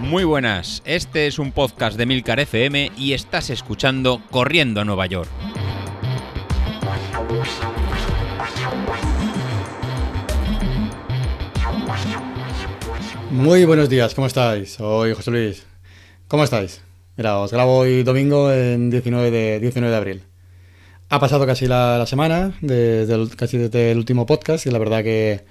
[0.00, 5.04] Muy buenas, este es un podcast de Milcar FM y estás escuchando Corriendo a Nueva
[5.04, 5.28] York.
[13.30, 14.72] Muy buenos días, ¿cómo estáis?
[14.72, 15.66] Soy José Luis.
[16.26, 16.80] ¿Cómo estáis?
[17.18, 20.22] Mira, os grabo hoy domingo en 19 de, 19 de abril.
[21.10, 25.02] Ha pasado casi la, semana, desde el, casi desde el último podcast, y la verdad
[25.02, 25.44] que,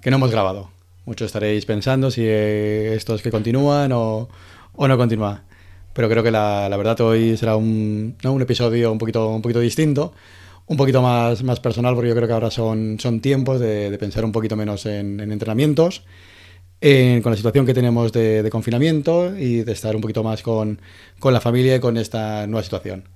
[0.00, 0.79] que no hemos grabado.
[1.10, 4.28] Muchos estaréis pensando si eh, esto es que continúan o,
[4.78, 5.42] no continúa.
[5.92, 10.12] Pero creo que la, verdad hoy será un, episodio un poquito, distinto,
[10.68, 14.54] un poquito más, personal, porque yo creo que ahora son, tiempos de, pensar un poquito
[14.54, 16.04] menos en, en entrenamientos,
[16.80, 20.80] en, con la situación que tenemos de, confinamiento y de estar un poquito más con,
[21.24, 23.08] la familia y con esta nueva situación.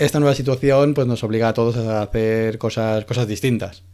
[0.00, 3.84] Esta nueva situación pues, nos obliga a todos a hacer cosas distintas.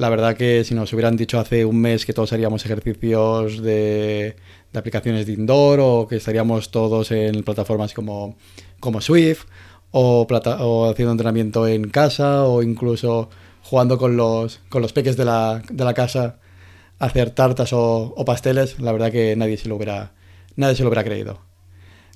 [0.00, 4.34] La verdad que si nos hubieran dicho hace un mes que todos haríamos ejercicios de,
[4.72, 8.38] de aplicaciones de indoor o que estaríamos todos en plataformas como,
[8.80, 9.44] como Swift
[9.90, 10.26] o,
[10.90, 13.28] haciendo entrenamiento en casa o incluso
[13.60, 16.38] jugando con los, con los peques de la, de la casa
[16.98, 20.14] hacer tartas o, pasteles, la verdad que nadie se lo hubiera,
[20.56, 21.40] nadie se lo hubiera creído.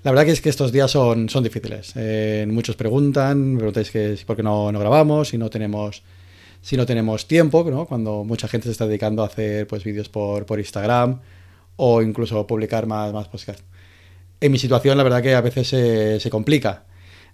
[0.04, 1.92] La verdad que es que estos días son, son difíciles.
[1.96, 6.02] Eh, muchos preguntan, me preguntáis que por qué no, no grabamos, si no tenemos
[6.64, 7.84] si no tenemos tiempo, ¿no?
[7.84, 11.20] cuando mucha gente se está dedicando a hacer pues, vídeos por, por Instagram
[11.76, 13.62] o incluso publicar más, más podcasts.
[14.40, 16.86] En mi situación, la verdad que a veces se, se complica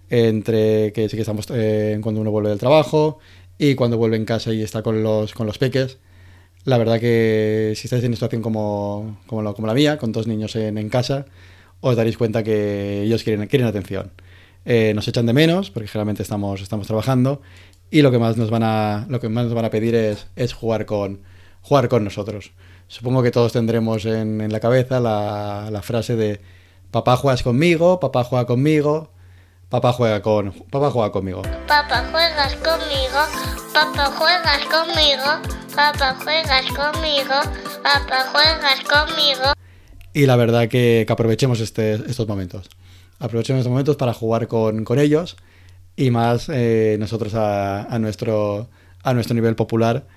[0.09, 3.19] entre que sí que estamos eh, cuando uno vuelve del trabajo
[3.57, 5.99] y cuando vuelve en casa y está con los, con los peques.
[6.65, 10.11] La verdad que si estáis en una situación como, como, lo, como la mía, con
[10.11, 11.25] dos niños en, en, casa,
[11.79, 14.11] os daréis cuenta que ellos quieren, quieren atención.
[14.65, 17.41] Eh, nos echan de menos porque generalmente estamos, estamos trabajando
[17.89, 20.27] y lo que más nos van a, lo que más nos van a pedir es,
[20.35, 21.21] es jugar, con,
[21.61, 22.53] jugar con nosotros.
[22.87, 26.41] Supongo que todos tendremos en, en la cabeza la, la, frase de
[26.91, 29.11] papá juegas conmigo, papá juega conmigo,
[29.69, 31.41] papá juega, con, papá juega conmigo.
[31.67, 33.19] Papá juegas conmigo,
[33.73, 37.35] papá juegas conmigo, papá juegas conmigo,
[37.83, 39.53] papá juegas conmigo.
[40.13, 42.69] Y la verdad que, que aprovechemos este, estos momentos.
[43.21, 45.37] Aprovechemos estos momentos para jugar con, con ellos
[45.95, 48.67] y más eh, nosotros a, a, nuestro,
[49.03, 50.07] a nuestro nivel popular,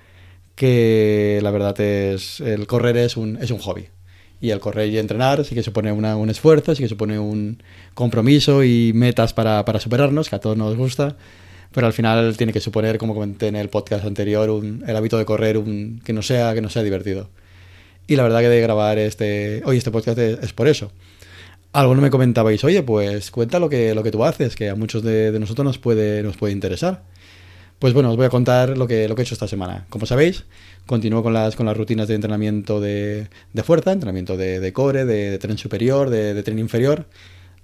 [0.55, 3.89] que la verdad es el correr es un, es un hobby.
[4.41, 7.61] Y el correr y entrenar sí que supone una, un esfuerzo, sí que supone un
[7.93, 11.15] compromiso y metas para, para, superarnos, que a todos nos gusta,
[11.73, 15.19] pero al final tiene que suponer, como comenté en el podcast anterior, un, el hábito
[15.19, 17.29] de correr un, que, no sea, que no sea divertido.
[18.07, 20.91] Y la verdad que de grabar este, hoy este podcast es, es por eso
[21.81, 25.03] alguno me comentabais, oye, pues cuenta lo que, lo que tú haces, que a muchos
[25.03, 27.03] de, nosotros nos puede, nos puede interesar.
[27.79, 29.85] Pues bueno, os voy a contar lo que, lo que he hecho esta semana.
[29.89, 30.45] Como sabéis,
[30.85, 35.37] continúo con las, con las rutinas de entrenamiento de, de fuerza, entrenamiento de, core, de,
[35.37, 37.07] tren superior, de, tren inferior.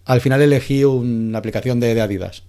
[0.04, 2.44] Al final elegí una aplicación de, Adidas.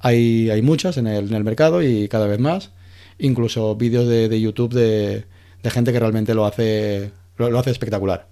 [0.00, 2.70] Hay, hay muchas en el, mercado y cada vez más.
[3.18, 5.24] Incluso vídeos de, YouTube de,
[5.70, 8.31] gente que realmente lo hace, lo hace espectacular.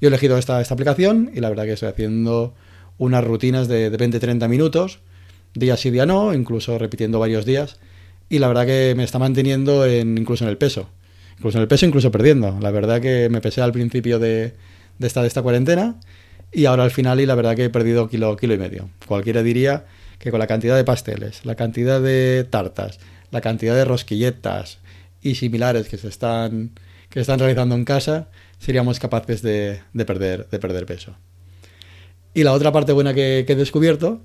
[0.00, 2.54] Yo he elegido esta, esta aplicación y la verdad que estoy haciendo
[2.98, 5.00] unas rutinas de, de 20-30 minutos,
[5.54, 7.78] día sí, día no, incluso repitiendo varios días.
[8.28, 10.88] Y la verdad que me está manteniendo en, incluso en el peso.
[11.36, 12.58] Incluso en el peso, incluso perdiendo.
[12.60, 14.54] La verdad que me pesé al principio de,
[15.00, 15.96] esta, esta cuarentena
[16.52, 18.88] y ahora al final y la verdad que he perdido kilo, kilo y medio.
[19.06, 19.84] Cualquiera diría
[20.18, 23.00] que con la cantidad de pasteles, la cantidad de tartas,
[23.30, 24.78] la cantidad de rosquilletas
[25.22, 26.72] y similares que se están,
[27.10, 28.28] que están realizando en casa,
[28.58, 31.16] seríamos capaces de, de, perder, de perder peso.
[32.32, 34.22] Y la otra parte buena que, he descubierto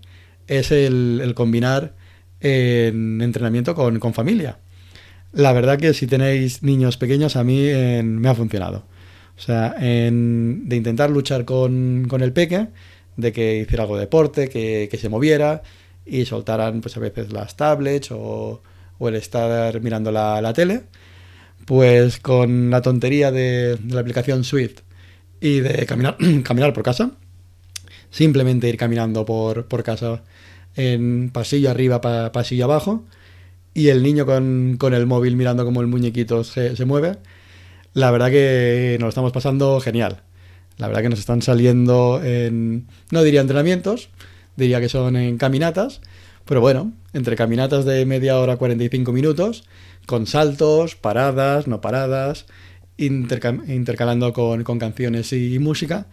[0.47, 1.95] es el, combinar
[2.39, 4.59] en entrenamiento con, con, familia.
[5.33, 8.85] La verdad que si tenéis niños pequeños a mí en, me ha funcionado.
[9.35, 12.67] O sea, de intentar luchar con, con, el peque,
[13.17, 15.63] de que hiciera algo de deporte, que, que, se moviera
[16.05, 18.61] y soltaran pues a veces las tablets o,
[18.97, 20.83] o el estar mirando la, la tele
[21.65, 24.81] pues con la tontería de, la aplicación Swift
[25.41, 27.11] y de caminar, caminar por casa,
[28.09, 30.23] simplemente ir caminando por, por casa
[30.75, 33.03] en pasillo arriba, pa, pasillo abajo,
[33.73, 37.17] y el niño con, con, el móvil mirando como el muñequito se, se mueve,
[37.93, 40.21] la verdad que nos lo estamos pasando genial.
[40.77, 44.09] La verdad que nos están saliendo en, no diría entrenamientos,
[44.57, 46.01] diría que son en caminatas,
[46.45, 49.63] pero bueno, entre caminatas de media hora, 45 minutos,
[50.05, 52.45] con saltos, paradas, no paradas,
[52.97, 56.07] interca intercalando con, canciones y, música.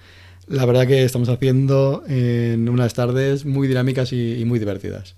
[0.47, 5.15] La verdad que estamos haciendo en unas tardes muy dinámicas y, muy divertidas.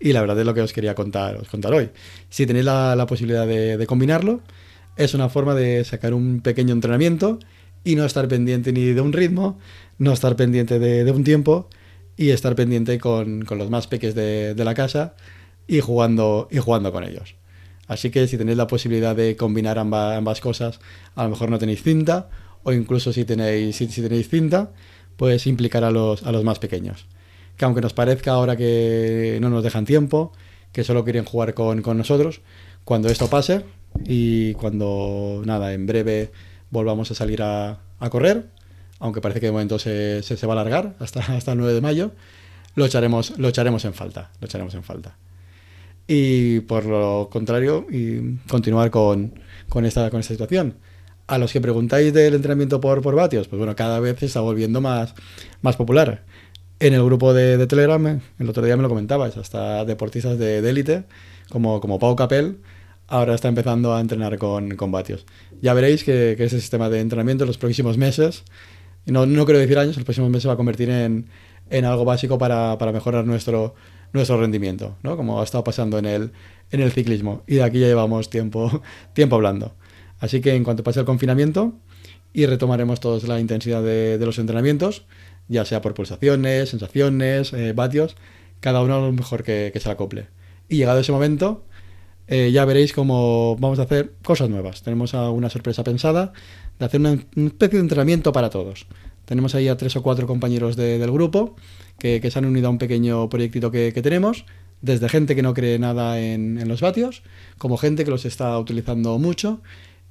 [0.00, 1.90] Y la verdad es lo que os quería contar, os contar hoy.
[2.28, 4.42] Si tenéis la, posibilidad de, de, combinarlo,
[4.96, 7.38] es una forma de sacar un pequeño entrenamiento
[7.84, 9.58] y no estar pendiente ni de un ritmo,
[9.98, 11.68] no estar pendiente de, un tiempo
[12.16, 15.14] y estar pendiente con, los más peques de, la casa
[15.68, 17.36] y jugando, y jugando con ellos.
[17.86, 20.80] Así que si tenéis la posibilidad de combinar ambas, cosas,
[21.14, 22.28] a lo mejor no tenéis cinta,
[22.62, 24.70] o incluso si tenéis, si, tenéis cinta,
[25.16, 27.06] pues implicar a los, a los más pequeños.
[27.56, 30.32] Que aunque nos parezca ahora que no nos dejan tiempo,
[30.72, 32.40] que solo quieren jugar con, con nosotros,
[32.84, 33.64] cuando esto pase
[34.04, 36.32] y cuando, nada, en breve
[36.70, 37.78] volvamos a salir a,
[38.10, 38.48] correr,
[38.98, 41.80] aunque parece que de momento se, se, va a alargar hasta, hasta el 9 de
[41.80, 42.12] mayo,
[42.74, 45.16] lo echaremos, lo echaremos en falta, lo echaremos en falta.
[46.06, 47.86] Y por lo contrario,
[48.48, 50.76] continuar con, con, esta, con esta situación.
[51.26, 54.40] A los que preguntáis del entrenamiento por, por vatios, pues bueno, cada vez se está
[54.40, 55.14] volviendo más,
[55.62, 56.24] más popular.
[56.80, 61.04] En el grupo de, Telegram, el otro día me lo comentabas, hasta deportistas de élite,
[61.48, 62.58] como, como Pau Capel,
[63.08, 65.26] ahora está empezando a entrenar con, con vatios.
[65.60, 68.44] Ya veréis que, ese sistema de entrenamiento en los próximos meses,
[69.06, 71.26] no, no quiero decir años, los próximos meses se va a convertir en,
[71.70, 73.74] en algo básico para, para, mejorar nuestro,
[74.14, 75.16] nuestro rendimiento, ¿no?
[75.16, 76.32] como ha estado pasando en el,
[76.70, 77.42] en el ciclismo.
[77.46, 78.82] Y de aquí ya llevamos tiempo,
[79.12, 79.74] tiempo hablando.
[80.18, 81.74] Así que en cuanto pase el confinamiento
[82.32, 85.04] y retomaremos todos la intensidad de, los entrenamientos,
[85.48, 88.16] ya sea por pulsaciones, sensaciones, eh, vatios,
[88.60, 90.28] cada uno lo mejor que, que se acople.
[90.68, 91.64] Y llegado ese momento,
[92.26, 94.82] eh, ya veréis cómo vamos a hacer cosas nuevas.
[94.82, 96.32] Tenemos una sorpresa pensada
[96.78, 98.86] de hacer una, especie de entrenamiento para todos.
[99.24, 101.56] Tenemos ahí a tres o cuatro compañeros del grupo
[101.98, 104.44] que, se han unido a un pequeño proyectito que, tenemos,
[104.82, 107.22] desde gente que no cree nada en, los vatios,
[107.58, 109.60] como gente que los está utilizando mucho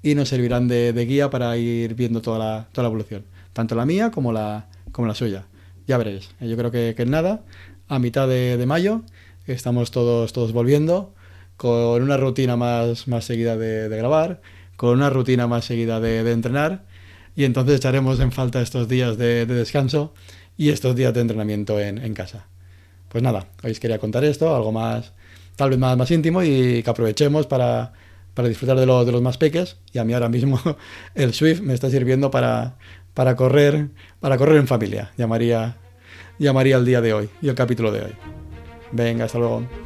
[0.01, 3.23] y nos servirán de, guía para ir viendo toda la, evolución,
[3.53, 4.67] tanto la mía como la,
[5.13, 5.45] suya.
[5.87, 7.43] Ya veréis, yo creo que, en nada,
[7.87, 9.01] a mitad de, mayo,
[9.45, 11.13] estamos todos, todos volviendo
[11.57, 14.41] con una rutina más, más seguida de, grabar,
[14.75, 16.85] con una rutina más seguida de, entrenar,
[17.35, 20.13] y entonces echaremos en falta estos días de, descanso
[20.57, 22.47] y estos días de entrenamiento en, casa.
[23.09, 25.13] Pues nada, hoy os quería contar esto, algo más,
[25.55, 27.93] tal vez más, más íntimo y que aprovechemos para,
[28.43, 30.59] disfrutar de, de los más peques, y a mí ahora mismo
[31.15, 32.77] el Swift me está sirviendo para,
[33.13, 33.89] para, correr,
[34.19, 35.77] para correr en familia, llamaría,
[36.39, 38.11] llamaría el día de hoy y el capítulo de hoy.
[38.91, 39.82] Venga, hasta luego.